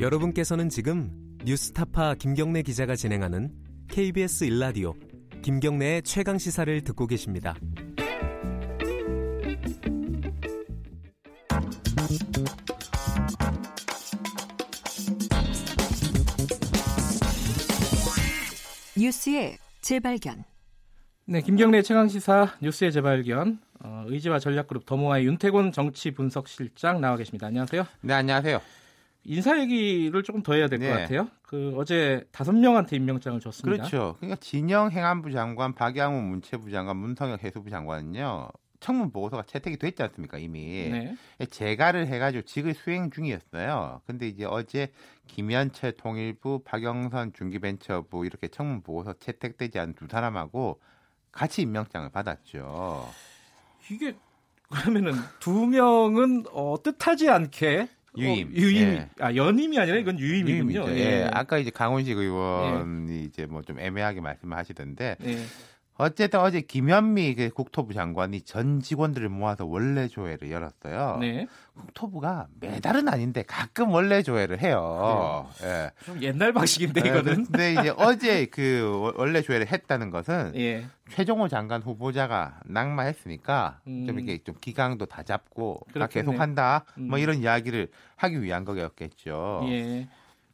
[0.00, 1.10] 여러분께서는 지금
[1.44, 3.52] 뉴스타파 김경래 기자가 진행하는
[3.88, 4.94] KBS 일라디오
[5.42, 7.56] 김경래의 최강 시사를 듣고 계십니다.
[18.96, 20.44] 뉴스의 재발견.
[21.24, 23.58] 네, 김경래 최강 시사 뉴스의 재발견.
[23.80, 27.48] 어, 의지와 전략그룹 더모아의 윤태곤 정치 분석실장 나와 계십니다.
[27.48, 27.84] 안녕하세요.
[28.02, 28.60] 네, 안녕하세요.
[29.24, 31.02] 인사 얘기를 조금 더 해야 될것 네.
[31.02, 31.28] 같아요.
[31.42, 33.84] 그 어제 다섯 명한테 임명장을 줬습니다.
[33.84, 34.16] 그렇죠.
[34.18, 38.48] 그러니까 진영 행안부 장관, 박양호 문체부 장관, 문성혁 해수부 장관은요.
[38.80, 41.16] 청문 보고서가 채택이 됐지 않습니까 이미 네.
[41.50, 44.02] 재가를 해가지고 직을 수행 중이었어요.
[44.06, 44.92] 근데 이제 어제
[45.26, 50.80] 김현철 통일부, 박영선 중기벤처부 이렇게 청문 보고서 채택되지 않은 두 사람하고
[51.32, 53.08] 같이 임명장을 받았죠.
[53.90, 54.14] 이게
[54.70, 58.48] 그러면은 두 명은 어, 뜻하지 않게 유임.
[58.48, 59.08] 어, 유임 예.
[59.20, 60.86] 아 연임이 아니라 이건 유임이군요.
[60.86, 60.98] 유임이죠.
[60.98, 61.28] 예.
[61.32, 65.38] 아까 이제 강훈식 의원이 이제 뭐 좀 애매하게 말씀을 하시던데 예.
[65.98, 71.18] 어쨌든 어제 김현미 그 국토부 장관이 전 직원들을 모아서 원래 조회를 열었어요.
[71.20, 71.48] 네.
[71.74, 75.48] 국토부가 매달은 아닌데 가끔 원래 조회를 해요.
[75.62, 75.90] 예.
[76.04, 77.46] 좀 옛날 방식인데 예, 이거는.
[77.46, 80.86] 근데 이제 어제 그 원래 조회를 했다는 것은 예.
[81.10, 84.06] 최종호 장관 후보자가 낙마했으니까 음.
[84.06, 86.30] 좀 이렇게 좀 기강도 다 잡고 다 그렇겠네요.
[86.30, 86.84] 계속 한다.
[86.96, 87.22] 뭐 음.
[87.22, 89.62] 이런 이야기를 하기 위한 거였겠죠.
[89.64, 90.08] 예.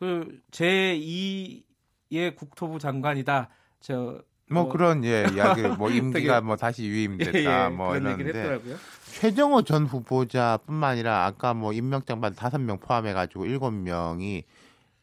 [0.00, 3.50] 그 제2의 국토부 장관이다.
[3.80, 4.68] 저 뭐 어.
[4.68, 8.76] 그런 예 이야기 뭐 임기가 되게- 뭐 다시 유임됐다 예, 예, 뭐 했더라고요.
[9.12, 14.44] 최정호 전 후보자뿐만 아니라 아까 뭐 임명장 받은 다섯 명 포함해 가지고 일곱 명이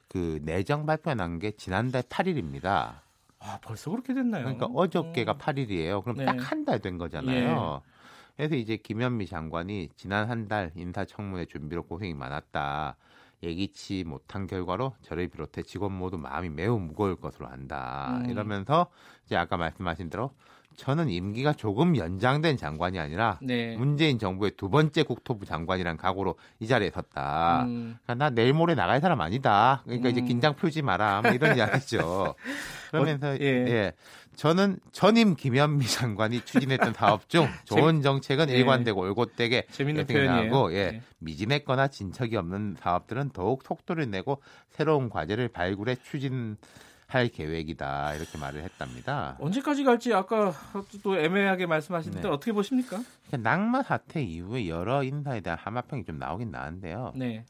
[0.07, 3.01] 그 내정 발표 난 게 지난달 8일입니다.
[3.39, 4.43] 아, 벌써 그렇게 됐나요?
[4.43, 5.37] 그러니까 어저께가 음.
[5.37, 6.01] 8일이에요.
[6.03, 6.25] 그럼 네.
[6.25, 7.81] 딱한 달 된 거잖아요.
[8.37, 12.95] 그래서 이제 김현미 장관이 지난 한 달 인사청문회 준비로 고생이 많았다.
[13.43, 18.21] 예기치 못한 결과로 저를 비롯해 직원 모두 마음이 매우 무거울 것으로 안다.
[18.23, 18.29] 음.
[18.29, 18.87] 이러면서
[19.25, 20.31] 이제 아까 말씀하신 대로
[20.75, 23.75] 저는 임기가 조금 연장된 장관이 아니라 네.
[23.77, 27.63] 문재인 정부의 두 번째 국토부 장관이란 각오로 이 자리에 섰다.
[27.63, 27.97] 음.
[28.03, 29.81] 그러니까 나 내일 모레 나갈 사람 아니다.
[29.85, 30.25] 그러니까 이제 음.
[30.25, 31.21] 긴장 풀지 마라.
[31.21, 32.35] 뭐 이런 이야기죠.
[32.91, 33.45] 그러면서 어, 예.
[33.45, 33.93] 예.
[34.35, 38.53] 저는 전임 김현미 장관이 추진했던 사업 중 좋은 정책은 예.
[38.53, 40.73] 일관되고 올곧되게 재밌는 표현이에요.
[40.73, 40.91] 예.
[40.91, 41.01] 네.
[41.19, 46.57] 미진했거나 진척이 없는 사업들은 더욱 속도를 내고 새로운 과제를 발굴해 추진
[47.07, 48.15] 할 계획이다.
[48.15, 49.37] 이렇게 말을 했답니다.
[49.39, 50.53] 언제까지 갈지 아까
[51.03, 52.33] 또 애매하게 말씀하시는데 네.
[52.33, 52.99] 어떻게 보십니까?
[53.31, 57.13] 낙마 사태 이후에 여러 인사에 대한 함합평이 좀 나오긴 나는데요.
[57.15, 57.45] 네.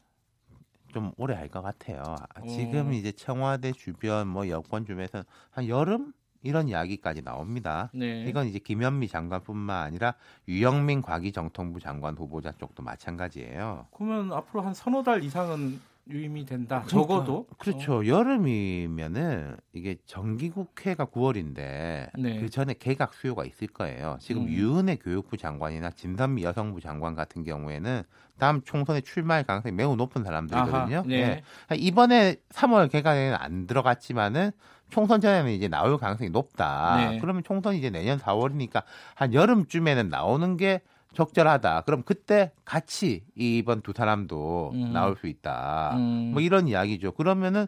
[0.92, 2.02] 좀 오래 할 것 같아요.
[2.06, 2.46] 아, 어.
[2.46, 6.12] 지금 이제 청와대 주변 뭐 여권 주변에서 한 여름
[6.42, 7.90] 이런 이야기까지 나옵니다.
[7.92, 8.24] 네.
[8.28, 10.14] 이건 이제 김현미 장관뿐만 아니라
[10.48, 13.88] 유영민 과기정통부 장관 후보자 쪽도 마찬가지예요.
[13.92, 16.84] 그러면 앞으로 한 서너 달 이상은 유임이 된다.
[16.86, 17.46] 그러니까, 적어도.
[17.58, 18.06] 그렇죠.
[18.06, 22.40] 여름이면은 이게 정기국회가 9월인데 네.
[22.40, 24.16] 그 전에 개각 수요가 있을 거예요.
[24.20, 24.48] 지금 음.
[24.48, 28.02] 유은혜 교육부 장관이나 진선미 여성부 장관 같은 경우에는
[28.38, 30.96] 다음 총선에 출마할 가능성이 매우 높은 사람들이거든요.
[30.96, 31.42] 아하, 네.
[31.72, 31.76] 예.
[31.76, 34.52] 이번에 3월 개각에는 안 들어갔지만은
[34.90, 37.10] 총선 전에는 이제 나올 가능성이 높다.
[37.10, 37.18] 네.
[37.18, 38.84] 그러면 총선이 이제 내년 4월이니까
[39.14, 40.82] 한 여름쯤에는 나오는 게
[41.16, 41.82] 적절하다.
[41.82, 44.92] 그럼 그때 같이 이번 두 사람도 음.
[44.92, 45.94] 나올 수 있다.
[45.96, 46.30] 음.
[46.32, 47.12] 뭐 이런 이야기죠.
[47.12, 47.66] 그러면은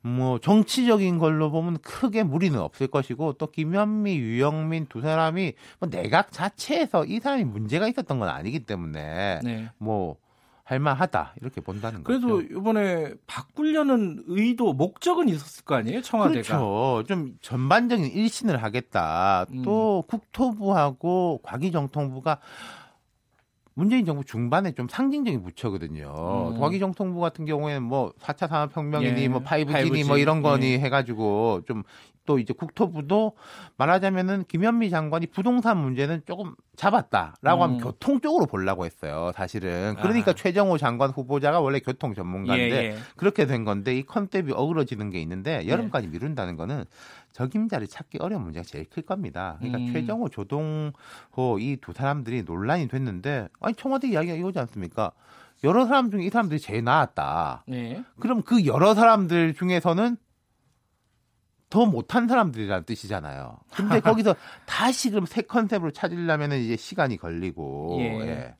[0.00, 6.32] 뭐 정치적인 걸로 보면 크게 무리는 없을 것이고 또 김현미, 유영민 두 사람이 뭐 내각
[6.32, 9.68] 자체에서 이 사람이 문제가 있었던 건 아니기 때문에 네.
[9.78, 10.16] 뭐
[10.68, 12.46] 할만하다 이렇게 본다는 그래도 거죠.
[12.50, 16.02] 이번에 바꾸려는 의도, 목적은 있었을 거 아니에요?
[16.02, 16.42] 청와대가.
[16.42, 17.04] 그렇죠.
[17.08, 19.46] 좀 전반적인 일신을 하겠다.
[19.50, 19.62] 음.
[19.62, 22.40] 또 국토부하고 과기정통부가
[23.72, 26.52] 문재인 정부 중반에 좀 상징적인 부처거든요.
[26.52, 26.60] 음.
[26.60, 30.78] 과기정통부 같은 경우에는 뭐 4차 산업혁명이니 예, 뭐 5G니 5G, 뭐 이런 거니 예.
[30.80, 31.82] 해가지고 좀
[32.28, 33.32] 또 이제 국토부도
[33.78, 37.80] 말하자면은 김현미 장관이 부동산 문제는 조금 잡았다라고 하면 음.
[37.80, 39.32] 교통 쪽으로 보려고 했어요.
[39.34, 39.96] 사실은.
[40.00, 40.34] 그러니까 아.
[40.34, 42.96] 최정호 장관 후보자가 원래 교통 전문가인데 예, 예.
[43.16, 46.84] 그렇게 된 건데 이 컨셉이 어그러지는 게 있는데 여름까지 미룬다는 거는
[47.32, 49.56] 적임자를 찾기 어려운 문제가 제일 클 겁니다.
[49.58, 49.92] 그러니까 음.
[49.92, 55.10] 최정호, 조동호 이 두 사람들이 논란이 됐는데 아니 청와대 이야기가 이거지 않습니까?
[55.64, 57.64] 여러 사람 중에 이 사람들이 제일 나았다.
[57.66, 58.02] 네.
[58.20, 60.16] 그럼 그 여러 사람들 중에서는
[61.70, 63.58] 더 못한 사람들이라는 뜻이잖아요.
[63.74, 64.34] 근데 거기서
[64.66, 67.96] 다시 그럼 새 컨셉으로 찾으려면 이제 시간이 걸리고.
[68.00, 68.04] 예.
[68.26, 68.54] 예.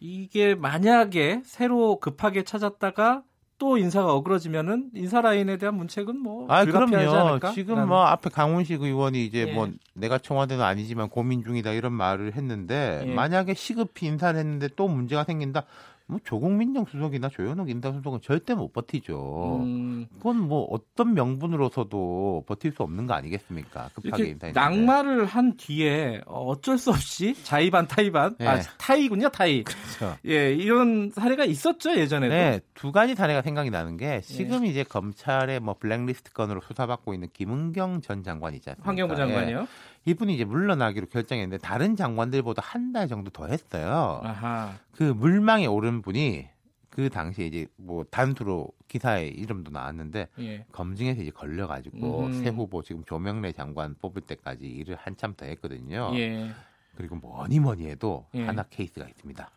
[0.00, 3.22] 이게 만약에 새로 급하게 찾았다가
[3.56, 7.38] 또 인사가 어그러지면은 인사 라인에 대한 문책은 뭐 아, 그럼요.
[7.54, 9.52] 지금 라는- 뭐 앞에 강훈식 의원이 이제 예.
[9.52, 13.14] 뭐 내가 청와대는 아니지만 고민 중이다 이런 말을 했는데 예.
[13.14, 15.64] 만약에 시급히 인사를 했는데 또 문제가 생긴다.
[16.06, 19.62] 뭐 조국민 정 수석이나 조현옥 인당 수석은 절대 못 버티죠.
[19.64, 23.88] 음, 그건 뭐 어떤 명분으로서도 버틸 수 없는 거 아니겠습니까?
[23.94, 24.52] 급하게 인사했는데.
[24.52, 28.62] 낙마를 한 뒤에 어쩔 수 없이 자의반 타의반 아 예.
[28.76, 30.16] 타의군요 타의 그렇죠.
[30.26, 35.60] 예 이런 사례가 있었죠 예전에도 네, 두 가지 사례가 생각이 나는 게 지금 이제 검찰의
[35.60, 38.74] 뭐 블랙리스트 건으로 수사받고 있는 김은경 전 장관 않습니까?
[38.88, 39.66] 환경부 장관이요 예.
[40.06, 44.20] 이분이 이제 물러나기로 결정했는데 다른 장관들보다 한 달 정도 더 했어요.
[44.22, 46.46] 아하 그 물망에 오른 분이
[46.90, 52.32] 그 당시에 이제 뭐 단수로 기사에 이름도 나왔는데 예 검증에서 이제 걸려가지고 음.
[52.44, 56.12] 새 후보 지금 조명래 장관 뽑을 때까지 일을 한참 더 했거든요.
[56.14, 56.52] 예.
[56.96, 58.44] 그리고 뭐니 뭐니 해도 예.
[58.44, 59.50] 하나 케이스가 있습니다.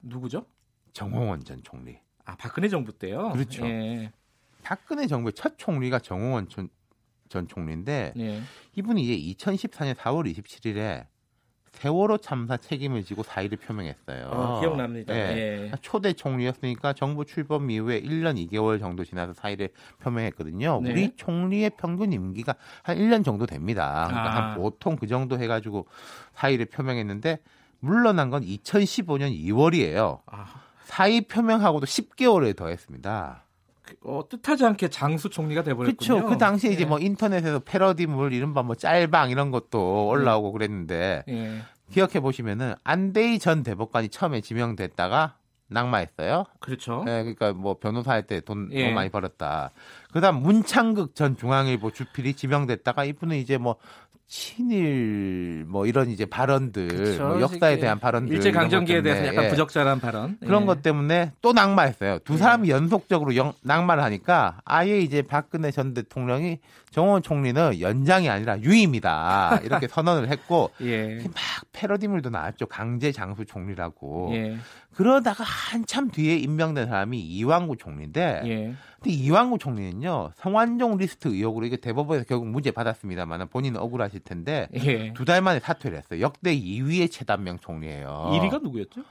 [0.00, 0.44] 누구죠?
[0.92, 1.98] 정홍원 전 총리.
[2.24, 3.30] 아 박근혜 정부 때요.
[3.30, 3.64] 그렇죠.
[3.64, 4.10] 예.
[4.64, 6.68] 박근혜 정부의 첫 총리가 정홍원 전,
[7.32, 8.40] 전 총리인데 예.
[8.76, 11.06] 이분이 이제 2014년 4월 27일에
[11.72, 14.26] 세월호 참사 책임을 지고 사의를 표명했어요.
[14.26, 15.14] 어, 기억납니다.
[15.14, 15.70] 예.
[15.70, 15.72] 예.
[15.80, 19.70] 초대 총리였으니까 정부 출범 이후에 1년 2개월 정도 지나서 사의를
[20.00, 20.80] 표명했거든요.
[20.82, 20.92] 네.
[20.92, 24.04] 우리 총리의 평균 임기가 한 1년 정도 됩니다.
[24.08, 24.50] 그러니까 아.
[24.50, 25.86] 한 보통 그 정도 해가지고
[26.34, 27.38] 사의를 표명했는데
[27.80, 30.20] 물러난 건 2015년 2월이에요.
[30.26, 33.44] 아, 사의 표명하고도 10개월을 더했습니다.
[34.00, 35.96] 그, 어, 뜻하지 않게 장수 총리가 돼버렸군요.
[35.96, 36.28] 그렇죠.
[36.28, 36.86] 그 당시에 이제 예.
[36.86, 41.62] 뭐 인터넷에서 패러디물 이른바 뭐 짤방 이런 것도 올라오고 그랬는데 예.
[41.90, 45.36] 기억해 보시면은 안대희 전 대법관이 처음에 지명됐다가
[45.68, 46.44] 낙마했어요.
[46.60, 47.04] 그렇죠.
[47.06, 48.92] 예, 그러니까 뭐 변호사 할 때돈 예.
[48.92, 49.70] 많이 벌었다.
[50.12, 53.76] 그다음 문창극 전 중앙일보 주필이 지명됐다가 이분은 이제 뭐
[54.32, 57.26] 친일 뭐 이런 이제 발언들 그렇죠.
[57.28, 59.48] 뭐 역사에 대한 발언들 일제 강점기에 대해서 약간 예.
[59.50, 60.66] 부적절한 발언 그런 예.
[60.66, 62.18] 것 때문에 또 낙마했어요.
[62.20, 68.58] 두 사람이 연속적으로 영- 낙마를 하니까 아예 이제 박근혜 전 대통령이 정원 총리는 연장이 아니라
[68.60, 71.18] 유임이다 이렇게 선언을 했고 예.
[71.24, 71.34] 막
[71.72, 72.66] 패러디물도 나왔죠.
[72.66, 74.30] 강제 장수 총리라고.
[74.32, 74.56] 예.
[74.94, 78.74] 그러다가 한참 뒤에 임명된 사람이 이왕구 총리인데 예.
[79.00, 85.12] 근데 이왕구 총리는요 성완종 리스트 의혹으로 이게 대법원에서 결국 무죄 받았습니다만 본인은 억울하실 텐데 예.
[85.12, 86.20] 두달 만에 사퇴를 했어요.
[86.20, 88.30] 역대 2위의 최단명 총리예요.
[88.34, 89.02] 1위가 누구였죠?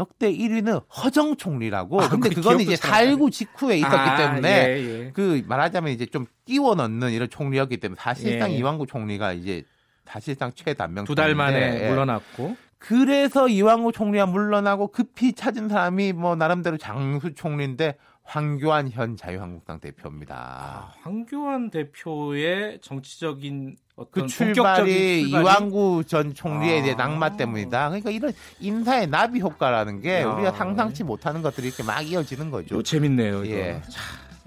[0.00, 2.00] 역대 1위는 허정 총리라고.
[2.00, 2.74] 아, 근데 그 그건 이제.
[2.76, 5.10] 4.19 직후에 있었기 아, 때문에 예, 예.
[5.12, 8.56] 그 말하자면 이제 좀 끼워 넣는 이런 총리였기 때문에 사실상 예.
[8.56, 9.64] 이왕구 총리가 이제
[10.04, 11.88] 사실상 최단명 두 달 만에 예.
[11.90, 19.80] 물러났고 그래서 이왕구 총리가 물러나고 급히 찾은 사람이 뭐 나름대로 장수 총리인데 황교안 현 자유한국당
[19.80, 20.34] 대표입니다.
[20.36, 23.76] 아, 황교안 대표의 정치적인
[24.10, 26.96] 그 출발이 출발이 이왕구 전 총리에 대해 아.
[26.96, 27.88] 낙마 때문이다.
[27.88, 30.32] 그러니까 이런 인사의 나비 효과라는 게 야.
[30.32, 32.76] 우리가 상상치 못하는 것들이 이렇게 막 이어지는 거죠.
[32.76, 33.44] 요 재밌네요.
[33.44, 33.54] 이거.
[33.54, 33.82] 예.
[33.88, 34.00] 자,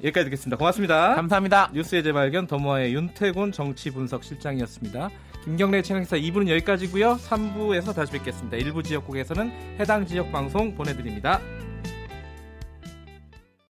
[0.03, 0.57] 여기까지 듣겠습니다.
[0.57, 1.15] 고맙습니다.
[1.15, 1.69] 감사합니다.
[1.74, 5.09] 뉴스의 재발견 더모아의 윤태곤 정치 분석 실장이었습니다.
[5.44, 7.18] 김경래 채널기사 2부는 여기까지고요.
[7.18, 8.57] 3부에서 다시 뵙겠습니다.
[8.57, 11.39] 일부 지역국에서는 해당 지역 방송 보내드립니다.